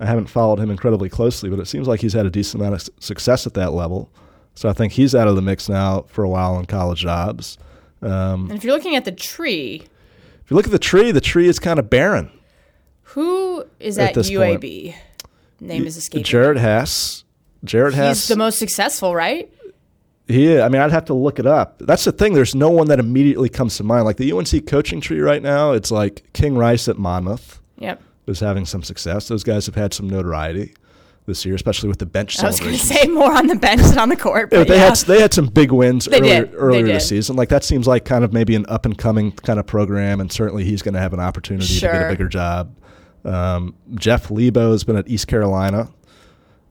[0.00, 2.74] I haven't followed him incredibly closely, but it seems like he's had a decent amount
[2.76, 4.08] of success at that level.
[4.54, 7.58] So I think he's out of the mix now for a while in college jobs.
[8.02, 9.82] Um, And if you're looking at the tree,
[10.44, 12.30] if you look at the tree, the tree is kind of barren.
[13.02, 14.94] who is At at, UAB?
[15.60, 16.24] Name is escaping.
[16.24, 17.21] Jerod Haase.
[17.64, 18.08] Jerod Haase.
[18.08, 19.52] He's the most successful, right?
[20.28, 21.78] He, I mean, I'd have to look it up.
[21.80, 22.32] That's the thing.
[22.34, 24.04] There's no one that immediately comes to mind.
[24.04, 28.00] Like the UNC coaching tree right now, it's like King Rice at Monmouth Yep.
[28.28, 29.28] is having some success.
[29.28, 30.74] Those guys have had some notoriety
[31.26, 33.82] this year, especially with the bench I was going to say more on the bench
[33.82, 34.48] than on the court.
[34.52, 34.88] Yeah, But they yeah.
[34.88, 36.54] had they had some big wins They earlier, did.
[36.54, 37.36] Earlier this season.
[37.36, 40.32] Like that seems like kind of maybe an up and coming kind of program, and
[40.32, 42.74] certainly he's going to have an opportunity to get a bigger job.
[43.24, 45.90] Um, Jeff Lebo has been at East Carolina.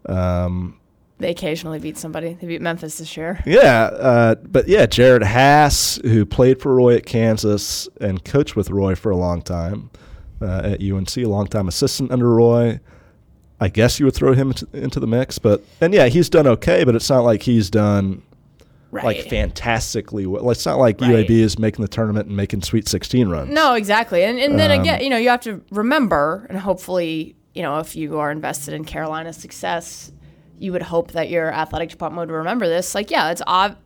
[0.06, 0.77] Um,
[1.21, 2.34] They occasionally beat somebody.
[2.34, 3.41] They beat Memphis this year.
[3.45, 8.69] Yeah, uh, but yeah, Jerod Haase, who played for Roy at Kansas and coached with
[8.71, 9.91] Roy for a long time
[10.41, 12.79] uh, at UNC, a long time assistant under Roy.
[13.60, 16.47] I guess you would throw him into, into the mix, but and yeah, he's done
[16.47, 18.23] okay, but it's not like he's done
[18.89, 19.05] Right.
[19.05, 20.49] like fantastically well.
[20.49, 21.12] It's not like Right.
[21.27, 23.49] UAB is making the tournament and making Sweet 16 runs.
[23.53, 24.23] No, exactly.
[24.23, 27.77] And and then Um, again, you know, you have to remember, and hopefully, you know,
[27.79, 30.12] if you are invested in Carolina's success,
[30.62, 32.93] you would hope that your athletic department would remember this.
[32.93, 33.78] Like, yeah, it's ob-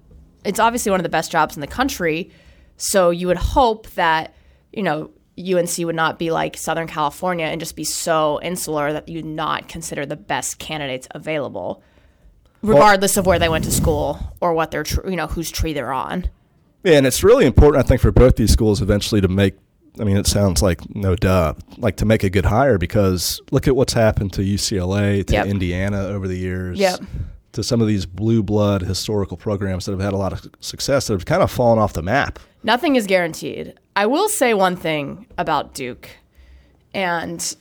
[0.44, 2.32] it's obviously one of the best jobs in the country.
[2.78, 4.36] So you would hope that,
[4.74, 9.08] you know, UNC would not be like Southern California and just be so insular that
[9.08, 11.82] you not consider the best candidates available,
[12.62, 15.72] regardless of where they went to school or what their, tr- you know, whose tree
[15.72, 16.30] they're on.
[16.84, 19.56] Yeah, and it's really important, I think, for both these schools eventually to make.
[20.00, 23.68] I mean, it sounds like no duh, like to make a good hire because look
[23.68, 25.46] at what's happened to UCLA, to Yep.
[25.48, 27.00] Indiana over the years, Yep.
[27.54, 31.08] to some of these blue blood historical programs that have had a lot of success
[31.08, 32.40] that have kind of fallen off the map.
[32.64, 33.74] Nothing is guaranteed.
[33.96, 36.10] I will say one thing about Duke,
[36.94, 37.56] and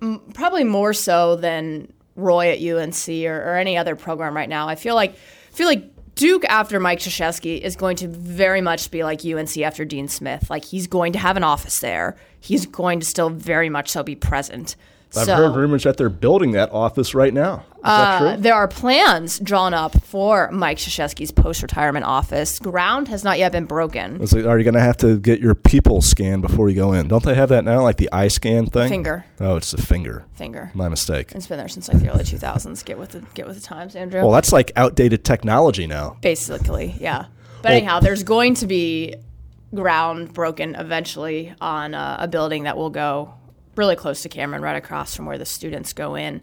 [0.00, 4.68] m- probably more so than Roy at UNC or, or any other program right now.
[4.68, 5.84] I feel like I feel like
[6.14, 10.48] Duke after Mike Krzyzewski is going to very much be like UNC after Dean Smith.
[10.48, 12.16] Like he's going to have an office there.
[12.38, 14.76] He's going to still very much so be present.
[15.16, 17.64] I've so, heard rumors that they're building that office right now.
[17.76, 18.42] Is that uh, true?
[18.42, 22.58] there are plans drawn up for Mike Krzyzewski's post-retirement office.
[22.58, 24.20] Ground has not yet been broken.
[24.22, 26.92] Is it- are you going to have to get your people scanned before you go
[26.92, 27.08] in?
[27.08, 28.88] Don't they have that now, like the eye scan thing?
[28.88, 29.24] Finger.
[29.40, 30.24] Oh, it's a finger.
[30.34, 30.70] Finger.
[30.74, 31.32] My mistake.
[31.32, 32.84] It's been there since like the early 2000s.
[32.84, 34.22] Get with the get with the times, Andrew.
[34.22, 36.16] Well, that's like outdated technology now.
[36.20, 37.26] Basically, yeah.
[37.62, 39.14] But anyhow, there's going to be
[39.74, 43.34] ground broken eventually on uh, a building that will go
[43.76, 46.40] really close to Cameron, right across from where the students go in.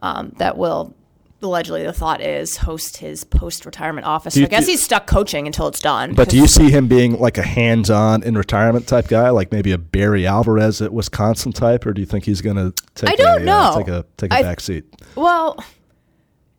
[0.00, 0.94] Um, that will
[1.42, 4.36] allegedly the thought is host his post-retirement office.
[4.36, 6.14] you- I guess he's stuck coaching until it's done.
[6.14, 9.70] But do you see him being like a hands-on in retirement type guy, like maybe
[9.72, 13.10] a Barry Alvarez at Wisconsin type, or do you think he's going to take?
[13.10, 13.58] I don't a, know.
[13.58, 14.84] Uh, take a take a I- back seat.
[15.14, 15.62] Well,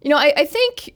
[0.01, 0.93] you know, I, I think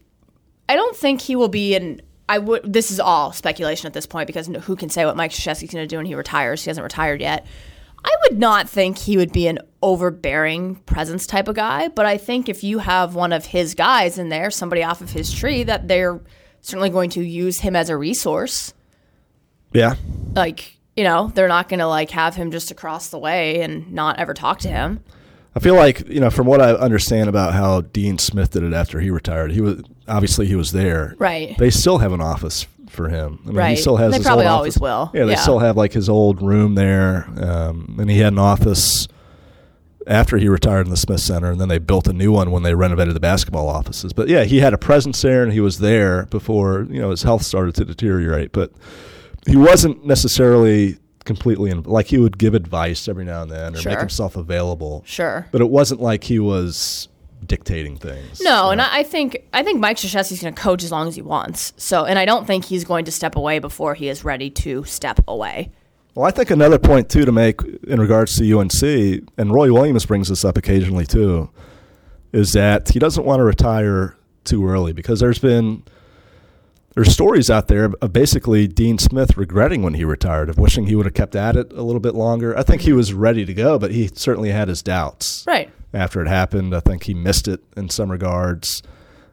[0.70, 2.02] I don't think he will be in.
[2.30, 2.72] I would.
[2.72, 5.84] This is all speculation at this point because who can say what Mike Krzyzewski's going
[5.84, 6.64] to do when he retires?
[6.64, 7.46] He hasn't retired yet.
[8.06, 12.18] I would not think he would be an overbearing presence type of guy, but I
[12.18, 15.64] think if you have one of his guys in there, somebody off of his tree,
[15.64, 16.22] that they're
[16.62, 18.74] certainly going to use him as a resource.
[19.72, 19.96] Yeah,
[20.36, 23.92] Like, you know, they're not going to like have him just across the way and
[23.92, 25.04] not ever talk to him.
[25.56, 28.74] I feel like you know from what I understand about how Dean Smith did it
[28.74, 29.52] after he retired.
[29.52, 31.16] He was obviously he was there.
[31.20, 31.56] Right.
[31.58, 33.40] They still have an office for him.
[33.48, 34.12] I mean, He still has.
[34.12, 35.12] They his probably old always will.
[35.14, 35.38] Yeah, they Yeah.
[35.40, 39.08] still have like his old room there, um, and he had an office
[40.06, 42.64] after he retired in the Smith Center, and then they built a new one when
[42.64, 44.12] they renovated the basketball offices.
[44.14, 47.24] But yeah, he had a presence there, and he was there before you know his
[47.24, 48.52] health started to deteriorate.
[48.52, 48.72] But
[49.48, 53.80] he wasn't necessarily completely in, like he would give advice every now and then or
[53.80, 53.92] Sure.
[53.94, 55.04] make himself available.
[55.06, 55.48] Sure.
[55.54, 57.08] But it wasn't like he was
[57.48, 58.42] dictating things.
[58.42, 61.16] No, and I I think I think Mike Krzyzewski's going to coach as long as
[61.16, 61.74] he wants.
[61.78, 64.84] So, and I don't think he's going to step away before he is ready to
[64.86, 65.72] step away.
[66.16, 70.06] Well, I think another point too to make in regards to UNC, and Roy Williams
[70.06, 71.50] brings this up occasionally too,
[72.32, 75.84] is that he doesn't want to retire too early because there's been
[76.94, 80.96] there's stories out there of basically Dean Smith regretting when he retired, of wishing he
[80.96, 82.56] would have kept at it a little bit longer.
[82.58, 85.72] I think he was ready to go, but he certainly had his doubts Right.
[85.94, 86.76] After it happened.
[86.76, 88.82] I think he missed it in some regards.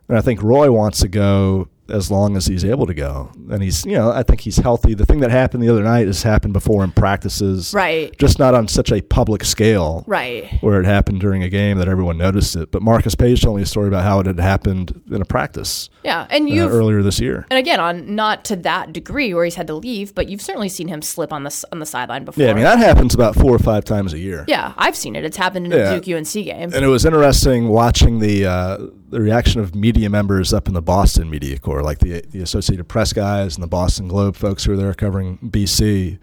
[0.09, 3.31] And I think Roy wants to go as long as he's able to go.
[3.51, 4.95] And he's, you know, I think he's healthy.
[4.95, 7.73] The thing that happened the other night has happened before in practices.
[7.75, 8.17] Right.
[8.19, 10.05] Just not on such a public scale.
[10.07, 10.51] Right.
[10.63, 12.71] Where it happened during a game that everyone noticed it.
[12.71, 15.91] But Marcus Paige told me a story about how it had happened in a practice
[16.05, 17.47] Yeah, and uh, you have earlier this year.
[17.51, 20.69] and again on not to that degree where he's had to leave, but you've certainly
[20.69, 22.45] seen him slip on the on the sideline before.
[22.45, 24.45] Yeah, I mean, that happens about four or five times a year.
[24.49, 25.25] yeah, I've seen it.
[25.25, 25.93] It's happened in Yeah.
[25.93, 26.73] a Duke UNC game.
[26.73, 30.83] And it was interesting watching the uh, the reaction of media members up in the
[30.83, 34.73] Boston media corps, like the the Associated Press guys and the Boston Globe folks who
[34.73, 36.19] were there covering BC,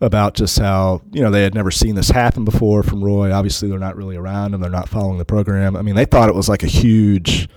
[0.00, 3.32] about just how you know they had never seen this happen before from Roy.
[3.32, 5.76] Obviously, they're not really around him; they're not following the program.
[5.76, 7.48] I mean, they thought it was like a huge,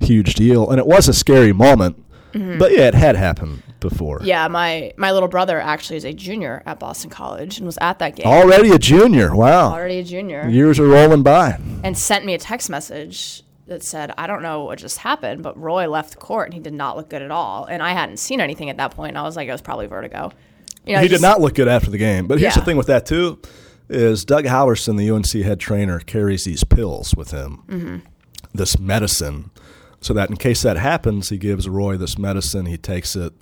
[0.00, 2.02] huge deal, and it was a scary moment.
[2.32, 4.18] But yeah, it had happened before.
[4.18, 4.26] Mm-hmm.
[4.26, 7.98] Yeah, my my little brother actually is a junior at Boston College and was at
[8.00, 8.26] that game.
[8.26, 9.34] Already a junior.
[9.34, 9.72] Wow.
[9.72, 10.46] Already a junior.
[10.46, 11.58] Years are rolling by.
[11.82, 15.60] and sent me a text message that said, I don't know what just happened, but
[15.60, 17.64] Roy left the court and he did not look good at all.
[17.64, 19.10] And I hadn't seen anything at that point.
[19.10, 20.30] And I was like, it was probably vertigo.
[20.84, 22.26] You know, he did not look good after the game.
[22.28, 23.40] But here's the thing with that too,
[23.88, 27.96] is Doug Halverson, the UNC head trainer, carries these pills with him, Mm-hmm.
[28.54, 29.50] this medicine,
[30.00, 32.66] so that in case that happens, he gives Roy this medicine.
[32.66, 33.32] He takes it.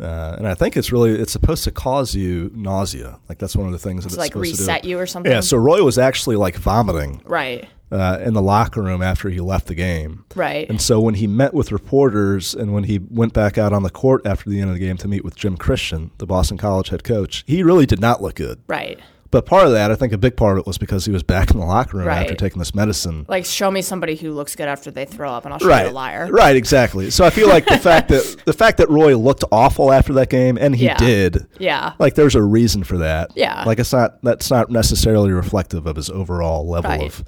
[0.00, 3.18] Uh, and I think it's really it's supposed to cause you nausea.
[3.28, 5.30] Like that's one of the things that To it's like reset you or something.
[5.32, 7.68] Yeah, so Roy was actually like vomiting Right.
[7.92, 10.24] Uh, in the locker room after he left the game.
[10.34, 10.68] Right.
[10.68, 13.90] And so when he met with reporters and when he went back out on the
[13.90, 16.88] court after the end of the game to meet with Jim Christian, the Boston College
[16.88, 18.60] head coach, he really did not look good.
[18.66, 18.98] right.
[19.30, 21.22] But part of that, I think a big part of it was because he was
[21.22, 23.24] back in the locker room after taking this medicine.
[23.30, 25.88] Like, show me somebody who looks good after they throw up, and I'll show you
[25.88, 26.28] a liar.
[26.30, 27.10] right, exactly.
[27.10, 30.28] So I feel like the fact that the fact that Roy looked awful after that
[30.28, 30.98] game, and he Yeah.
[30.98, 31.94] did, Yeah.
[31.98, 33.30] like there's a reason for that.
[33.34, 33.64] Yeah.
[33.64, 37.00] like it's not that's not necessarily reflective of his overall level Right.
[37.06, 37.24] of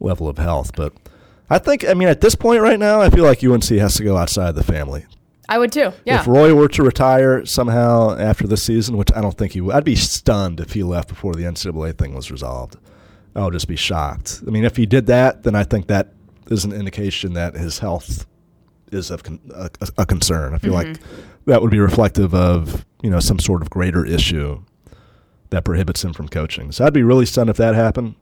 [0.00, 0.72] level of health.
[0.74, 0.92] But
[1.48, 4.04] I think, I mean, at this point right now, I feel like UNC has to
[4.04, 5.06] go outside the family.
[5.48, 5.92] I would too.
[6.04, 6.20] Yeah.
[6.20, 9.74] If Roy were to retire somehow after this season, which I don't think he would,
[9.74, 12.76] I'd be stunned if he left before the NCAA thing was resolved.
[13.34, 14.42] I would just be shocked.
[14.46, 16.12] I mean, if he did that, then I think that
[16.50, 18.26] is an indication that his health
[18.92, 20.54] is of con- a, a concern.
[20.54, 21.20] I feel like mm-hmm.
[21.46, 24.62] that would be reflective of you know some sort of greater issue
[25.50, 26.72] that prohibits him from coaching.
[26.72, 28.14] So I'd be really stunned if that happened.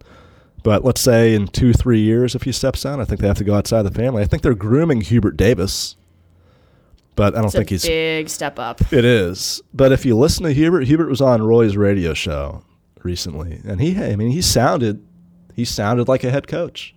[0.69, 3.39] But let's say in two, three years, if he steps down, I think they have
[3.39, 4.23] to go outside the family.
[4.23, 5.97] I think they're grooming Hubert Davis,
[7.17, 8.93] but I don't it's think a he's big step up.
[8.93, 9.63] it is.
[9.73, 12.65] But if you listen to Hubert, Hubert was on Roy's radio show
[13.03, 15.03] recently, and he, I mean, he sounded,
[15.57, 16.95] he sounded like a head coach.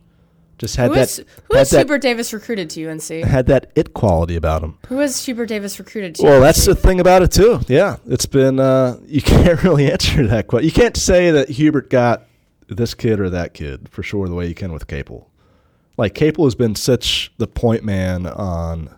[0.58, 3.08] Just had Who that, is, who had has that, Hubert Davis recruited to UNC?
[3.24, 4.78] had that it quality about him.
[4.90, 6.44] Who has Hubert Davis recruited to Well, UNC?
[6.44, 7.62] that's the thing about it too.
[7.70, 10.66] Yeah, it's been uh, you can't really answer that question.
[10.66, 12.28] You can't say that Hubert got
[12.76, 15.30] this kid or that kid for sure the way you can with Capel.
[15.98, 18.90] Like Capel has been such the point man on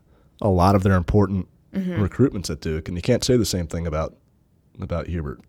[0.41, 2.03] a lot of their important Mm-hmm.
[2.03, 4.15] recruitments at Duke, and you can't say the same thing about
[4.79, 5.39] about Hubert.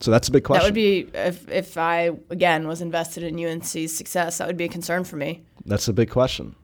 [0.00, 0.62] So that's a big question.
[0.62, 4.38] That would be if if I again was invested in UNC's success.
[4.38, 5.42] That would be a concern for me.
[5.66, 6.54] that's a big question.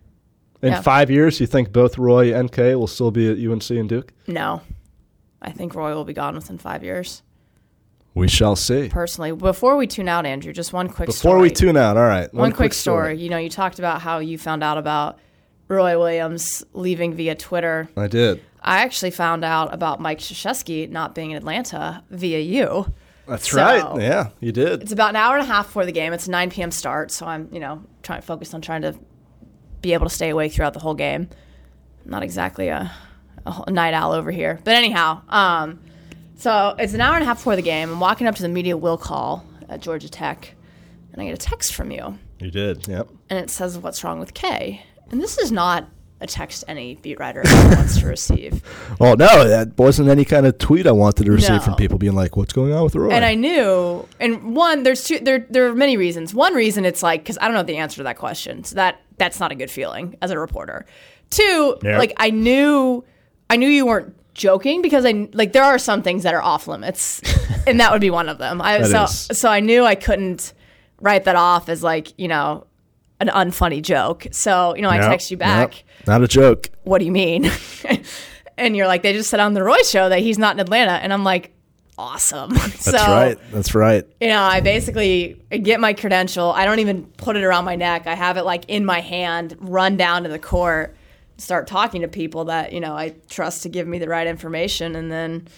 [0.63, 0.81] In Yeah.
[0.81, 4.11] five years, you think both Roy and K will still be at UNC and Duke?
[4.27, 4.63] No,
[5.43, 7.23] I think Roy will be gone within five years.
[8.15, 8.89] We shall see.
[8.91, 11.41] Personally, before we tune out, Andrew, just one quick Before story.
[11.43, 12.33] we tune out, all right.
[12.35, 13.17] one, quick story.
[13.19, 15.19] You know, you talked about how you found out about
[15.69, 17.89] Roy Williams leaving via Twitter.
[17.97, 18.43] I did.
[18.61, 22.93] I actually found out about Mike Krzyzewski not being in Atlanta via you.
[23.27, 24.01] That's So- right.
[24.03, 24.83] Yeah, you did.
[24.83, 26.13] It's about an hour and a half before the game.
[26.13, 26.71] It's a 9 p.m.
[26.71, 28.95] start, so I'm, you know, trying focused on trying to
[29.81, 31.29] be able to stay awake throughout the whole game.
[32.05, 32.93] Not exactly a,
[33.47, 35.81] a night owl over here, but anyhow, um,
[36.43, 37.91] so it's an hour and a half before the game.
[37.91, 40.55] I'm walking up to the media will call at Georgia Tech,
[41.13, 42.87] and I get a text from you, You did.
[42.89, 43.09] Yep.
[43.31, 45.89] and it says, "What's wrong with K?" And this is not
[46.21, 48.63] a text any beat writer ever wants to receive.
[49.01, 51.61] Oh no, that wasn't any kind of tweet I wanted to receive No.
[51.61, 55.05] from people being like, "What's going on with Roy?" And I knew, and one, there's
[55.05, 56.33] two, there, there are many reasons.
[56.35, 59.01] One reason it's like, because I don't know the answer to that question, so that
[59.19, 60.87] that's not a good feeling as a reporter.
[61.31, 61.99] Two, Yeah.
[61.99, 63.05] like I knew,
[63.51, 66.67] I knew you weren't joking because I like there are some things that are off
[66.67, 67.21] limits,
[67.67, 68.61] and that would be one of them.
[68.61, 69.29] I so is.
[69.33, 70.53] so I knew I couldn't
[71.01, 72.67] write that off as like you know
[73.23, 74.27] an unfunny joke.
[74.33, 75.85] So, you know, I text you back.
[76.07, 76.71] Not a joke.
[76.83, 77.51] what do you mean?
[78.59, 80.93] and you're like, they just said on the Roy show that he's not in Atlanta.
[80.93, 81.55] And I'm like,
[81.97, 82.51] awesome.
[82.57, 83.39] So that's so, right.
[83.53, 84.05] That's right.
[84.21, 86.51] you know, I basically get my credential.
[86.51, 88.09] I don't even put it around my neck.
[88.09, 90.97] I have it like in my hand, run down to the court,
[91.43, 94.95] start talking to people that, you know, I trust to give me the right information
[94.97, 95.49] and then,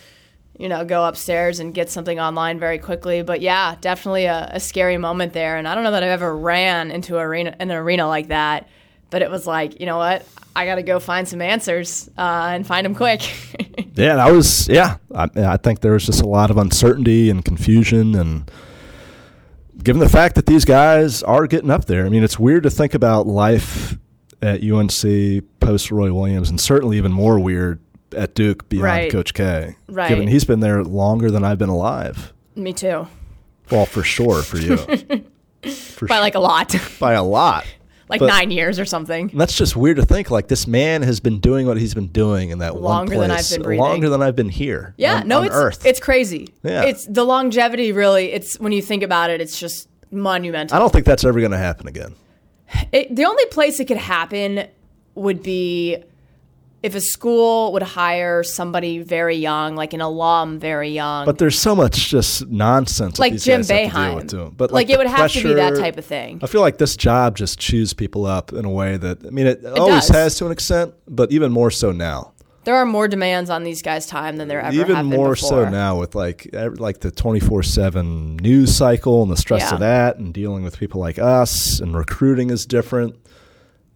[0.59, 3.23] you know, go upstairs and get something online very quickly.
[3.23, 5.57] But yeah, definitely a, a scary moment there.
[5.57, 8.69] And I don't know that I've ever ran into arena, an arena like that.
[9.11, 10.27] But it was like, you know what?
[10.57, 13.23] I got to go find some answers uh, and find them quick.
[13.97, 14.97] Yeah, that was yeah.
[15.15, 18.51] I, I think there was just a lot of uncertainty and confusion, and
[19.83, 22.71] given the fact that these guys are getting up there, I mean, it's weird to
[22.71, 23.97] think about life
[24.43, 27.81] at UNC post Roy Williams, and certainly even more weird
[28.17, 29.11] at Duke beyond Right.
[29.13, 29.77] Coach K.
[29.89, 30.09] Right.
[30.09, 32.33] Given he's been there longer than I've been alive.
[32.55, 33.07] Me too.
[33.71, 34.77] Well, for sure, for you,
[35.63, 37.65] for By sure, like a lot, by a lot.
[38.09, 39.31] like But- nine years or something.
[39.35, 40.31] That's just weird to think.
[40.31, 43.37] Like this man has been doing what he's been doing in that Longer one than
[43.37, 43.81] I've been breathing.
[43.83, 44.95] longer than I've been here.
[44.99, 45.87] Yeah, on, no, on it's Earth.
[45.87, 46.53] it's crazy.
[46.63, 46.83] Yeah.
[46.83, 47.93] it's the longevity.
[47.93, 50.77] Really, it's when you think about it, it's just monumental.
[50.77, 52.15] I don't think that's ever going to happen again.
[52.93, 54.69] It, the only place it could happen
[55.15, 55.97] would be
[56.83, 61.59] if a school would hire somebody very young, like an alum very young, But there's
[61.59, 64.15] so much just nonsense like Jim guys have to deal Boeheim.
[64.17, 64.53] with too.
[64.55, 66.41] But like, like, it would the have to be that type of thing.
[66.43, 69.47] I feel like this job just chews people up in a way that I mean
[69.47, 70.09] it, always does.
[70.11, 72.33] has to an extent, but even more so now.
[72.65, 75.99] There are more demands on these guys' time than there ever even more so now
[75.99, 79.75] with like like the 24/7 news cycle and the stress Yeah.
[79.75, 83.17] of that and dealing with people like us and recruiting is different.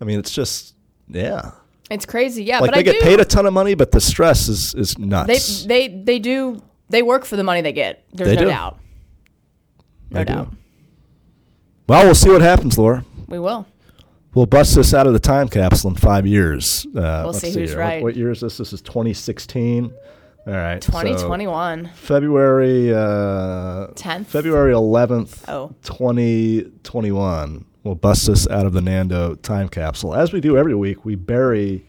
[0.01, 0.75] I mean, it's just
[1.09, 1.53] yeah.
[1.91, 2.59] It's crazy, yeah.
[2.61, 4.75] Like but they I get do, paid a ton of money, but the stress is
[4.75, 5.65] is they nuts.
[5.65, 8.05] they they do they work for the money they get.
[8.13, 8.49] There's They no do.
[8.49, 8.79] doubt.
[10.11, 10.33] No They do.
[10.35, 10.49] doubt.
[11.89, 13.05] well, we'll see what happens, Laura.
[13.27, 13.67] We will.
[14.35, 16.87] We'll bust this out of the time capsule in five years.
[16.87, 17.79] Uh, We'll let's see who's here.
[17.79, 17.97] right.
[18.03, 18.59] What, what year is this?
[18.59, 19.93] This is 2016.
[20.49, 20.83] All right.
[20.83, 21.91] so 2021.
[21.95, 24.27] February uh, 10th.
[24.27, 25.75] February 11th, Oh.
[25.83, 27.65] 2021.
[27.85, 30.15] We'll bust this out of the Nando time capsule.
[30.15, 31.87] As we do every week, we bury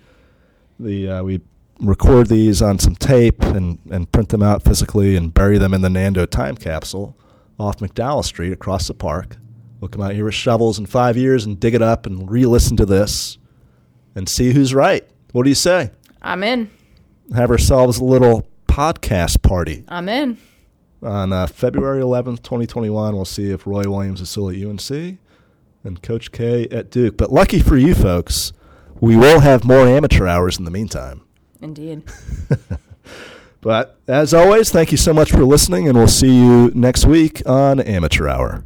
[0.79, 1.41] the uh, we
[1.81, 5.81] record these on some tape and, and print them out physically and bury them in
[5.81, 7.17] the Nando time capsule
[7.57, 9.37] off McDowell Street across the park.
[9.79, 12.75] We'll come out here with shovels in five years and dig it up and re-listen
[12.77, 13.37] to this
[14.15, 15.07] and see who's right.
[15.31, 15.91] What do you say?
[16.21, 16.69] I'm in.
[17.35, 20.37] Have ourselves a little podcast party I'm in.
[21.03, 23.15] on uh, February 11th, 2021.
[23.15, 25.17] We'll see if Roy Williams is still at UNC
[25.83, 27.17] and Coach K at Duke.
[27.17, 28.51] But lucky for you folks,
[28.99, 31.21] we will have more amateur hours in the meantime.
[31.61, 32.03] Indeed.
[33.61, 37.41] But as always, thank you so much for listening, and we'll see you next week
[37.45, 38.63] on Amateur Hour.